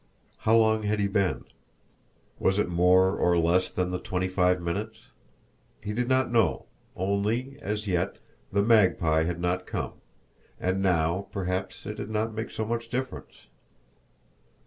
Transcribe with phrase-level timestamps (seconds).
[0.49, 1.45] How long had he been?
[2.39, 5.09] Was it more or less than the twenty five minutes?
[5.79, 8.17] He did not know only, as yet,
[8.51, 9.93] the Magpie had not come,
[10.59, 13.45] and now perhaps it did not make so much difference.